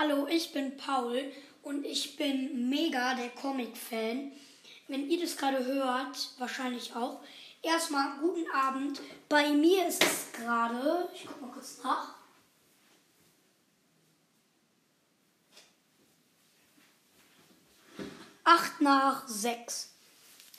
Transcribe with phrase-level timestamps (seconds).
[0.00, 1.32] Hallo, ich bin Paul
[1.64, 4.30] und ich bin mega der Comic-Fan.
[4.86, 7.20] Wenn ihr das gerade hört, wahrscheinlich auch.
[7.62, 9.00] Erstmal guten Abend.
[9.28, 12.14] Bei mir ist es gerade, ich guck mal kurz nach.
[18.44, 19.90] Acht nach sechs.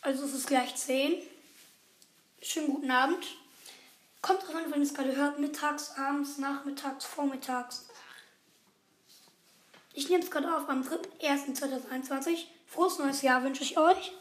[0.00, 1.20] Also es ist gleich zehn.
[2.40, 3.22] Schönen guten Abend.
[4.22, 5.38] Kommt drauf an, wenn ihr es gerade hört.
[5.38, 7.84] Mittags, abends, nachmittags, vormittags.
[9.96, 12.44] Ich nehme es gerade auf am 3.1.2021.
[12.66, 14.12] Frohes neues Jahr wünsche ich euch.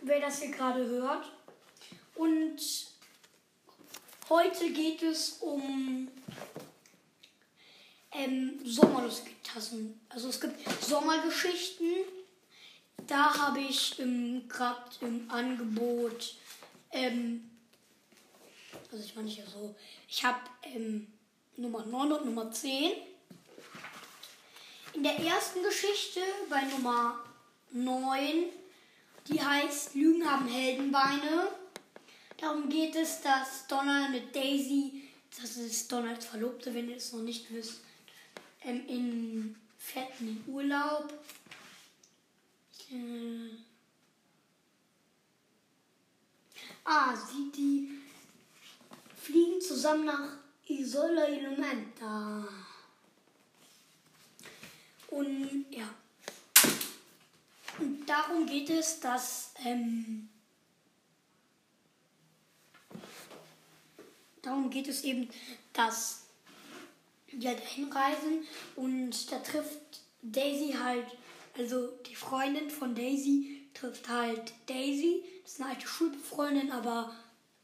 [0.00, 1.30] Wer das hier gerade hört.
[2.14, 2.56] Und
[4.30, 6.08] heute geht es um
[8.12, 10.00] ähm, Sommerlusttassen.
[10.08, 11.92] Also es gibt Sommergeschichten.
[13.06, 16.36] Da habe ich ähm, gerade im Angebot,
[16.90, 17.50] ähm,
[18.90, 19.74] also ich meine nicht so,
[20.08, 21.06] ich habe ähm,
[21.58, 22.92] Nummer 9 und Nummer 10.
[24.96, 27.22] In der ersten Geschichte bei Nummer
[27.70, 28.44] 9,
[29.28, 31.48] die heißt Lügen haben Heldenbeine.
[32.38, 35.02] Darum geht es, dass Donald mit Daisy,
[35.38, 37.82] das ist Donalds Verlobte, wenn ihr es noch nicht wisst,
[38.62, 41.12] ähm, in fetten Urlaub.
[42.90, 43.50] Äh,
[46.84, 47.90] ah, sie, die
[49.14, 52.48] fliegen zusammen nach Isola Elementa.
[55.16, 55.88] Und ja.
[57.78, 60.28] Und darum geht es, dass ähm,
[64.42, 65.28] darum geht es eben,
[65.72, 66.24] dass
[67.32, 68.44] die halt hinreisen
[68.76, 71.06] und da trifft Daisy halt,
[71.58, 75.22] also die Freundin von Daisy trifft halt Daisy.
[75.42, 77.14] Das ist eine alte Schulfreundin, aber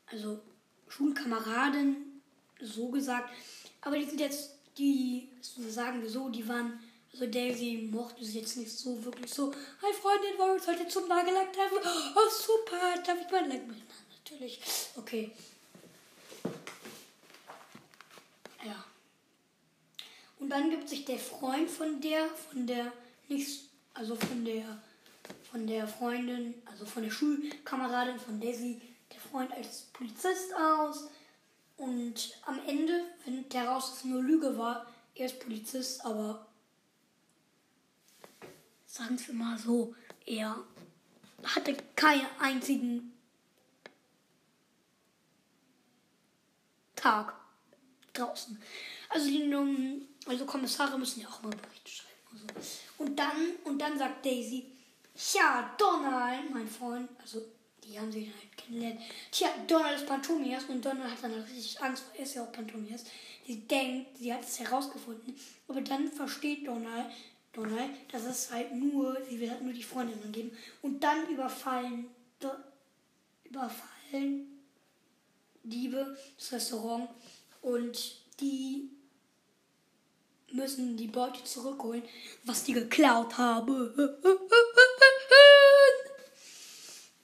[0.06, 0.40] also
[0.88, 1.96] Schulkameradin,
[2.60, 3.30] so gesagt.
[3.80, 6.78] Aber die sind jetzt, die, sagen wir so, die waren
[7.12, 9.52] also Daisy mochte sie jetzt nicht so wirklich so.
[9.82, 11.78] Hi Freundin, wollen wir uns heute zum Nagellack treffen?
[12.16, 13.82] Oh super, darf ich mein Lack mitnehmen?
[14.24, 14.60] Natürlich.
[14.96, 15.30] Okay.
[18.64, 18.84] Ja.
[20.38, 22.92] Und dann gibt sich der Freund von der, von der,
[23.28, 24.82] nicht, also von der,
[25.50, 28.80] von der Freundin, also von der Schulkameradin von Daisy,
[29.12, 31.08] der Freund als Polizist aus.
[31.76, 34.86] Und am Ende findet der raus, dass es nur Lüge war.
[35.14, 36.46] Er ist Polizist, aber
[38.92, 39.94] sagen wir mal so,
[40.26, 40.54] er
[41.42, 43.12] hatte keinen einzigen
[46.94, 47.32] Tag
[48.12, 48.60] draußen.
[49.08, 52.20] Also die also Kommissare müssen ja auch mal Berichte schreiben.
[52.32, 52.80] Also.
[52.98, 54.66] Und dann und dann sagt Daisy,
[55.32, 57.42] ja Donald, mein Freund, also
[57.82, 59.00] die haben sich halt kennengelernt.
[59.30, 62.52] Tja, Donald ist Pantomias und Donald hat dann richtig Angst, weil er ist ja auch
[62.52, 63.04] Pantomias.
[63.46, 65.34] Sie denkt, sie hat es herausgefunden.
[65.66, 67.06] Aber dann versteht Donald,
[67.52, 70.56] Donald, das ist halt nur, sie will halt nur die Freundin angeben.
[70.80, 72.06] Und dann überfallen,
[73.44, 74.52] überfallen
[75.62, 77.08] Diebe das Restaurant
[77.60, 78.90] und die
[80.50, 82.02] müssen die Beute zurückholen,
[82.44, 83.92] was die geklaut haben.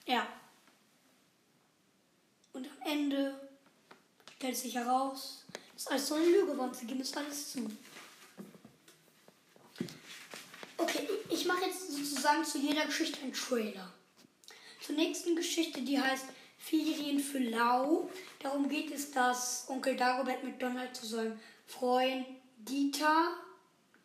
[0.07, 0.27] ja.
[2.53, 3.35] Und am Ende
[4.37, 6.73] stellt sich heraus, dass alles so eine Lüge war.
[6.73, 7.69] Sie geben es alles zu.
[10.77, 13.93] Okay, ich mache jetzt sozusagen zu jeder Geschichte einen Trailer.
[14.81, 16.27] Zur nächsten Geschichte, die heißt
[16.59, 18.09] Ferien für Lau.
[18.41, 22.27] Darum geht es, dass Onkel Dagobert mit Donald zu seinem Freund
[22.59, 23.33] Dieter,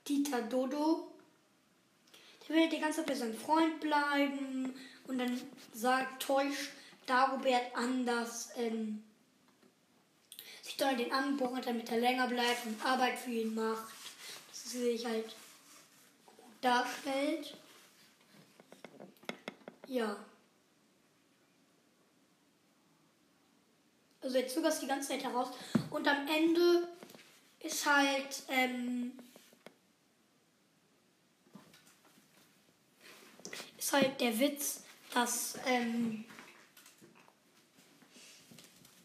[0.08, 1.12] Dieter Dodo,
[2.48, 4.74] der will die ganze Zeit bei seinem Freund bleiben
[5.08, 5.40] und dann
[5.74, 6.72] sagt, täuscht
[7.06, 9.04] Dagobert an, dass ähm,
[10.62, 13.92] sich Donald den anbohrt, damit er länger bleibt und Arbeit für ihn macht.
[14.50, 15.36] Das sehe ich halt
[16.64, 17.58] darstellt.
[19.88, 20.16] Ja.
[24.22, 25.50] Also jetzt sogar die ganze Zeit heraus.
[25.90, 26.88] Und am Ende
[27.60, 29.12] ist halt, ähm,
[33.78, 34.84] ist halt der Witz,
[35.14, 36.24] dass, ähm,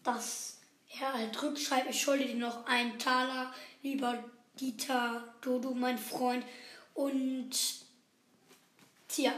[0.04, 0.58] dass
[1.00, 3.52] er halt rückschreibt, ich schulde dir noch einen Taler,
[3.82, 4.22] lieber
[4.58, 6.44] Dieter Dodo, mein Freund.
[6.99, 7.50] Und
[9.06, 9.33] tja.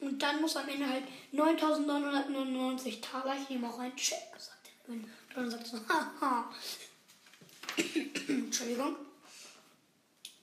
[0.00, 3.38] Und dann muss am Ende halt 9.999 Taler.
[3.40, 4.92] Ich nehme auch einen Check, sagt er.
[4.92, 6.52] Und dann sagt so, haha.
[8.28, 8.96] Entschuldigung.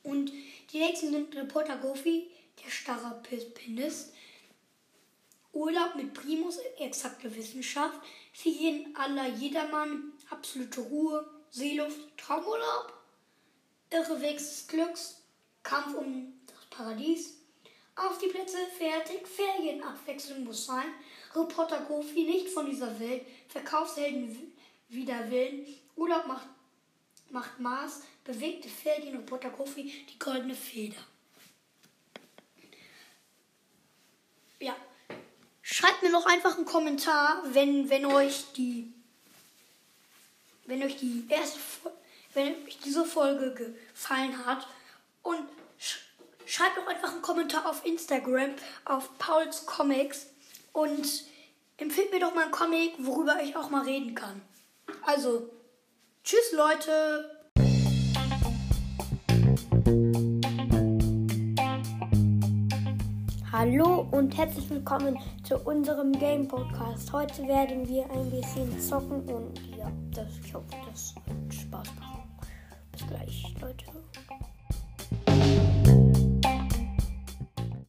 [0.01, 0.31] Und
[0.73, 2.31] die nächsten sind Reporter Goofy,
[2.63, 4.11] der starre Pinist.
[5.53, 7.99] Urlaub mit Primus, exakte Wissenschaft.
[8.33, 12.93] Ferien aller Jedermann, absolute Ruhe, Seeluft, Traumurlaub.
[13.91, 15.18] Irreweg des Glücks,
[15.63, 17.35] Kampf um das Paradies.
[17.95, 20.87] Auf die Plätze fertig, Ferienabwechslung muss sein.
[21.35, 24.53] Reporter Goofy nicht von dieser Welt, Verkaufshelden
[24.89, 25.65] wider Willen,
[25.95, 26.47] Urlaub macht,
[27.29, 30.97] macht Maß, bewegte Ferien, Reporter Goofy, die goldene Feder.
[34.59, 34.75] Ja,
[35.61, 38.93] schreibt mir noch einfach einen Kommentar, wenn, wenn euch die
[40.65, 41.59] wenn euch die erste
[42.33, 44.67] wenn euch diese Folge gefallen hat
[45.23, 45.47] und
[46.45, 48.51] schreibt doch einfach einen Kommentar auf Instagram
[48.85, 50.27] auf Pauls Comics
[50.73, 51.07] und
[51.77, 54.41] empfehlt mir doch mal ein Comic, worüber ich auch mal reden kann.
[55.05, 55.49] Also,
[56.23, 57.39] tschüss Leute.
[63.51, 67.11] Hallo und herzlich willkommen zu unserem Game Podcast.
[67.11, 72.23] Heute werden wir ein bisschen zocken und ja, das, ich hoffe, das wird Spaß machen.
[72.91, 73.85] Bis gleich, Leute.